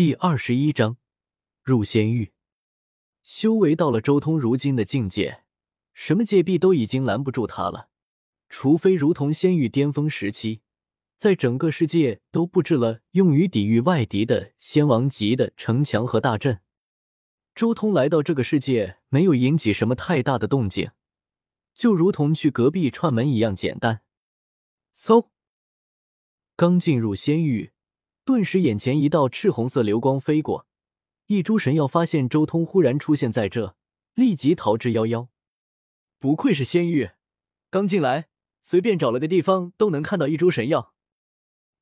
[0.00, 0.96] 第二十一章
[1.62, 2.32] 入仙域。
[3.22, 5.42] 修为到了周通如今的境界，
[5.92, 7.90] 什么戒臂都已经拦不住他了。
[8.48, 10.62] 除非如同仙域巅峰时期，
[11.18, 16.62] 在整个世界都布置了用于抵御外敌的仙王级的城墙和大阵。
[17.54, 20.92] 周通来到这个世界，没有引起什么太大的动静，
[21.74, 24.00] 就如同去隔壁串门一样简单。
[24.96, 25.28] 嗖，
[26.56, 27.72] 刚进入仙域。
[28.30, 30.64] 顿时，眼前一道赤红色流光飞过，
[31.26, 33.74] 一株神药发现周通忽然出现在这，
[34.14, 35.26] 立即逃之夭夭。
[36.20, 37.10] 不愧是仙域，
[37.70, 38.28] 刚进来
[38.62, 40.94] 随便找了个地方都能看到一株神药。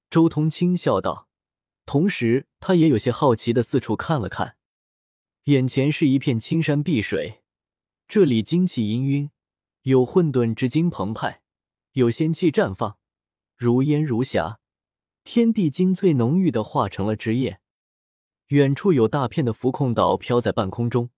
[0.09, 1.29] 周通轻笑道，
[1.85, 4.57] 同时他也有些好奇的四处看了看。
[5.45, 7.43] 眼前是一片青山碧水，
[8.09, 9.29] 这里精气氤氲，
[9.83, 11.43] 有混沌之精澎湃，
[11.93, 12.97] 有仙气绽放，
[13.55, 14.61] 如烟如霞。
[15.31, 17.61] 天地精粹浓郁的化成了汁液，
[18.47, 21.11] 远处有大片的浮空岛飘在半空中，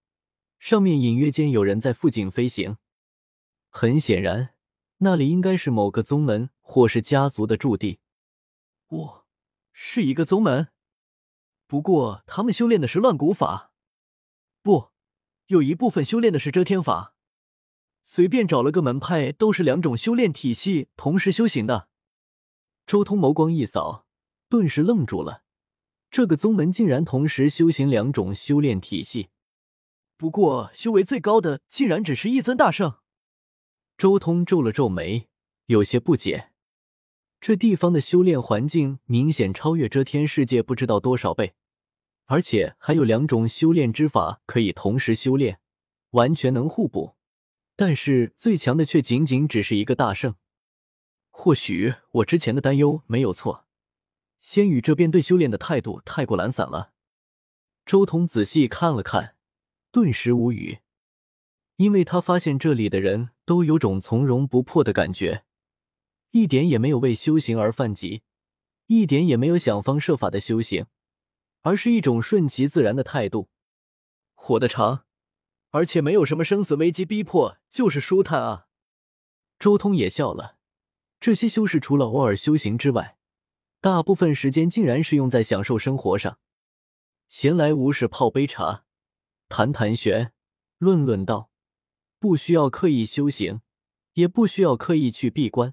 [0.58, 2.76] 上面隐约间有人在附近飞行。
[3.68, 4.56] 很显然，
[4.98, 8.00] 那里应该是某个宗门或是家族的驻地。
[8.88, 9.26] 哦，
[9.72, 10.70] 是一个宗门，
[11.68, 13.70] 不过他们修炼的是乱古法，
[14.60, 14.88] 不，
[15.46, 17.14] 有一部分修炼的是遮天法。
[18.02, 21.88] 随便找了个门派，都是两种修炼体系同时修行的。
[22.84, 24.04] 周通眸光一扫，
[24.50, 25.44] 顿时愣住了。
[26.10, 29.28] 这个宗门竟然同时修行两种修炼体系，
[30.16, 32.96] 不过修为最高的竟然只是一尊大圣。
[33.96, 35.28] 周通皱了皱眉，
[35.66, 36.50] 有些不解。
[37.40, 41.54] 这地方的修炼环境明显超越遮天世界不知道多少倍，
[42.24, 45.60] 而且还有两种修炼之法可以同时修炼，
[46.10, 47.14] 完全能互补。
[47.76, 50.34] 但是最强的却仅仅只是一个大圣。
[51.30, 53.64] 或许我之前的担忧没有错，
[54.40, 56.92] 仙羽这边对修炼的态度太过懒散了。
[57.86, 59.36] 周通仔细看了看，
[59.92, 60.80] 顿时无语，
[61.76, 65.44] 因为他发现这里的人都有种从容不迫的感觉，
[66.30, 68.22] 一点也没有为修行而犯急，
[68.86, 70.86] 一点也没有想方设法的修行，
[71.62, 73.48] 而是一种顺其自然的态度。
[74.34, 75.04] 活得长，
[75.70, 78.68] 而且没有什么生死危机逼迫，就是舒坦啊。
[79.58, 80.56] 周通也笑了。
[81.18, 83.18] 这些修士除了偶尔修行之外，
[83.82, 86.38] 大部分时间竟然是用在享受生活上，
[87.28, 88.84] 闲来无事泡杯茶，
[89.48, 90.34] 谈谈玄，
[90.76, 91.50] 论论道，
[92.18, 93.62] 不需要刻意修行，
[94.12, 95.72] 也不需要刻意去闭关，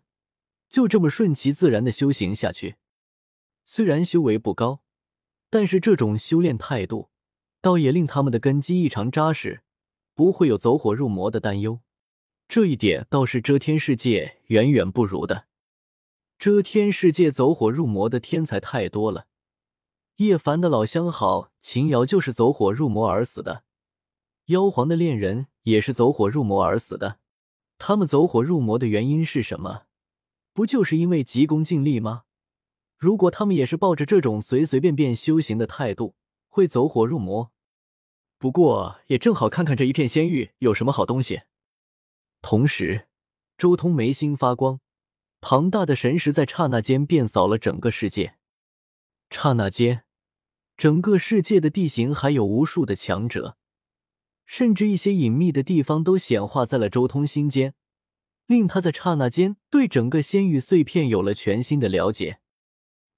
[0.70, 2.78] 就这么顺其自然的修行下去。
[3.66, 4.82] 虽然修为不高，
[5.50, 7.10] 但是这种修炼态度，
[7.60, 9.64] 倒也令他们的根基异常扎实，
[10.14, 11.82] 不会有走火入魔的担忧。
[12.48, 15.47] 这一点倒是遮天世界远远不如的。
[16.40, 19.26] 遮天世界走火入魔的天才太多了，
[20.18, 23.64] 叶凡的老相好秦瑶就是走火入魔而死的，
[24.46, 27.18] 妖皇的恋人也是走火入魔而死的。
[27.80, 29.86] 他们走火入魔的原因是什么？
[30.54, 32.26] 不就是因为急功近利吗？
[32.98, 36.16] 如果他们也是抱着这种随随便便修行的态度，
[36.48, 37.52] 会走火入魔。
[38.38, 41.42] 不过也正好看看这一片仙域有什么好东西。
[42.44, 43.08] 同时，
[43.58, 44.80] 周通眉心发光，
[45.40, 48.36] 庞大的神识在刹那间遍扫了整个世界。
[49.30, 50.04] 刹那间，
[50.76, 53.58] 整个世界的地形还有无数的强者，
[54.46, 57.74] 甚至一些隐秘的地方都显化在了周通心间，
[58.46, 62.40] 令他在刹那间对整个仙域碎片有了全新的了解。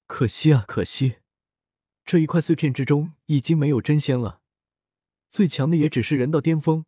[0.06, 1.18] 可惜啊，可惜，
[2.04, 4.40] 这一块碎片之中已经没有真仙了，
[5.30, 6.84] 最强的也只是人道巅峰。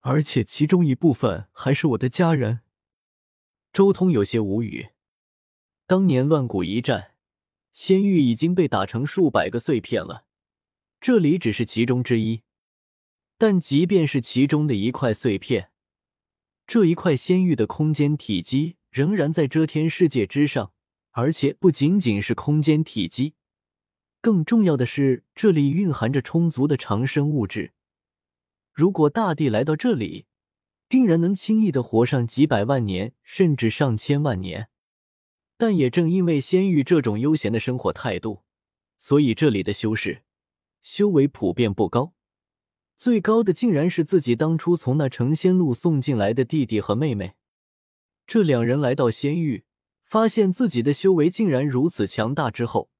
[0.00, 2.60] 而且其中一部分还是我的家人。
[3.76, 4.88] 周通有些无语。
[5.86, 7.12] 当年乱谷一战，
[7.74, 10.24] 仙域已经被打成数百个碎片了，
[10.98, 12.40] 这里只是其中之一。
[13.36, 15.72] 但即便是其中的一块碎片，
[16.66, 20.72] 这一块仙域的空间体积仍然在遮天世界之上，
[21.10, 23.34] 而且不仅仅是空间体积，
[24.22, 27.74] 更重要的是这里蕴含着充足的长生物质。
[28.72, 30.24] 如果大帝来到这里，
[30.88, 34.68] 定然能轻易的活上几百万年，甚至上千万年。
[35.56, 38.42] 但也正因为仙域这种悠闲的生活态度，
[38.96, 40.22] 所以这里的修士
[40.82, 42.12] 修为普遍不高，
[42.96, 47.34] 最高的竟然是自己当初从那成仙路送进来的弟弟和妹妹。
[48.26, 49.64] 这两人来到仙域，
[50.04, 52.90] 发现自己的修为竟然如此强大之后，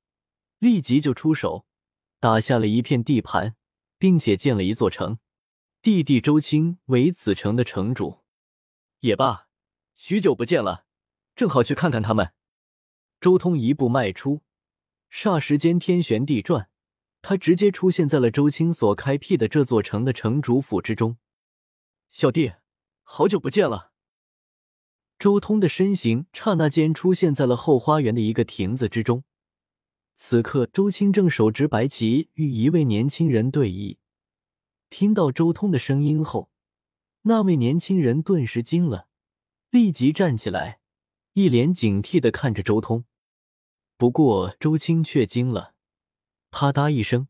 [0.58, 1.66] 立即就出手，
[2.18, 3.54] 打下了一片地盘，
[3.98, 5.18] 并且建了一座城。
[5.82, 8.24] 弟弟周青为此城的城主，
[9.00, 9.48] 也罢，
[9.94, 10.84] 许久不见了，
[11.36, 12.32] 正好去看看他们。
[13.20, 14.42] 周通一步迈出，
[15.10, 16.68] 霎时间天旋地转，
[17.22, 21.16] 他直接出现在了周青所开辟的这座城的城主府之中。
[22.10, 22.54] 小弟，
[23.04, 23.92] 好久不见了。
[25.18, 29.24] 周通的身形刹那间出现在了后花园的一个亭子之中。
[30.14, 33.98] 此刻，周青正手执白旗与一位年轻人对弈。
[34.88, 36.50] 听到周通的声音后，
[37.22, 39.08] 那位年轻人顿时惊了，
[39.70, 40.80] 立即站起来，
[41.32, 43.04] 一脸警惕的看着周通。
[43.96, 45.74] 不过，周青却惊了，
[46.50, 47.28] 啪嗒一声，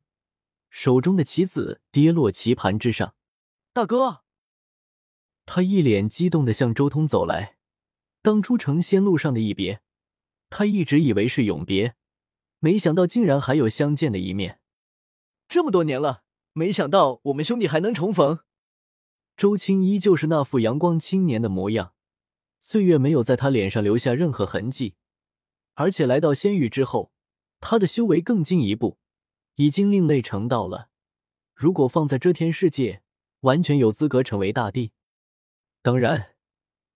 [0.69, 3.14] 手中的棋子跌落棋盘之上。
[3.73, 4.23] 大哥，
[5.44, 7.56] 他一脸激动的向周通走来。
[8.20, 9.81] 当初成仙路上的一别，
[10.50, 11.94] 他一直以为是永别，
[12.58, 14.61] 没想到竟然还有相见的一面。
[15.49, 16.25] 这么多年了。
[16.58, 18.38] 没想到我们兄弟还能重逢。
[19.37, 21.93] 周青依旧是那副阳光青年的模样，
[22.61, 24.94] 岁月没有在他脸上留下任何痕迹。
[25.75, 27.12] 而且来到仙域之后，
[27.61, 28.97] 他的修为更进一步，
[29.56, 30.88] 已经另类成道了。
[31.55, 33.03] 如果放在遮天世界，
[33.41, 34.93] 完全有资格成为大帝。
[35.82, 36.37] 当然，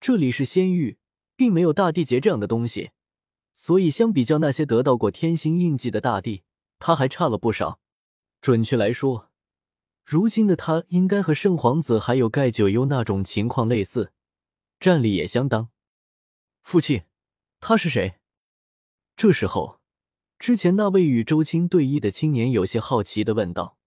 [0.01, 0.97] 这里是仙域，
[1.37, 2.93] 并没有大帝劫这样的东西，
[3.53, 6.45] 所以相比较那些得到过天星印记的大帝，
[6.79, 7.79] 他还差了不少。
[8.41, 9.30] 准确来说。
[10.11, 14.12] 如今的他应该和圣皇子还有盖九幽那种情况类似，
[14.81, 15.69] 战力也相当。
[16.65, 17.05] 父亲，
[17.61, 18.17] 他是谁？
[19.17, 19.79] 这时候，
[20.37, 23.79] 之前那位与周青对弈的青年有些好奇的问道：“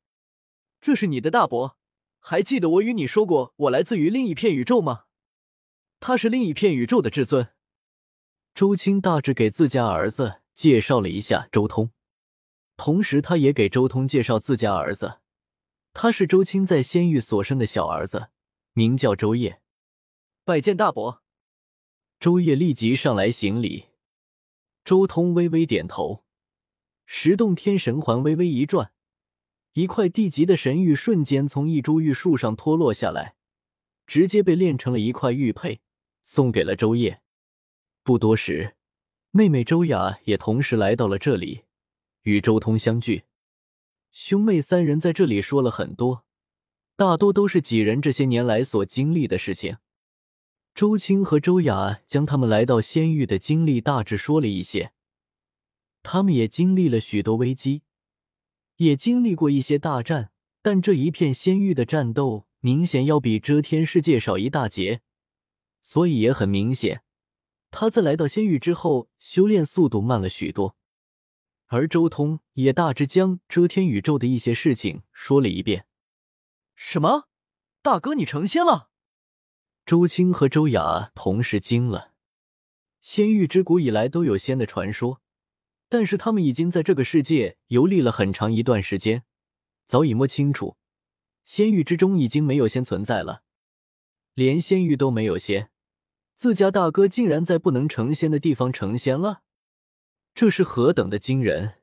[0.79, 1.77] 这是你的大伯，
[2.21, 5.03] 还记得我与你说过我来自于另一片宇宙吗？
[5.99, 7.49] 他是另一片宇宙的至尊。”
[8.55, 11.91] 周青大致给自家儿子介绍了一下周通，
[12.77, 15.19] 同时他也给周通介绍自家儿子。
[15.93, 18.29] 他是周青在仙域所生的小儿子，
[18.73, 19.61] 名叫周烨。
[20.43, 21.23] 拜见大伯。
[22.19, 23.85] 周烨立即上来行礼。
[24.83, 26.25] 周通微微点头。
[27.05, 28.91] 十洞天神环微微一转，
[29.73, 33.35] 一块地级的神玉瞬间从一株玉树上脱落下来，
[34.07, 35.81] 直接被炼成了一块玉佩，
[36.23, 37.21] 送给了周烨。
[38.03, 38.75] 不多时，
[39.31, 41.63] 妹妹周雅也同时来到了这里，
[42.23, 43.23] 与周通相聚。
[44.13, 46.23] 兄妹三人在这里说了很多，
[46.95, 49.77] 大多都是几人这些年来所经历的事情。
[50.75, 54.91] 周青和周雅将他们来到仙域的经历大致说了一些。
[56.03, 57.81] 他们也经历了许多危机，
[58.77, 60.29] 也经历过一些大战，
[60.61, 65.01] 但这一片仙域的战斗明显要比遮天世界少一大截，
[65.81, 67.01] 所以也很明显，
[67.71, 70.75] 他在来到仙域之后，修炼速度慢了许多。
[71.73, 75.87] 而周通也大致将遮天宇宙的一些事情说了一遍。
[76.75, 77.27] 什么？
[77.81, 78.89] 大哥，你成仙了？
[79.83, 82.13] 周青和周雅同时惊了。
[83.01, 85.21] 仙域之古以来都有仙的传说，
[85.89, 89.23] 但是他们已经在这个世界游历了很长一段时间，
[89.87, 90.77] 早已摸清楚，
[91.43, 93.41] 仙域之中已经没有仙存在了，
[94.35, 95.71] 连仙域都没有仙，
[96.35, 99.41] 自家大哥竟然在不能成仙的地方成仙了。
[100.35, 101.82] 这是何等的惊人！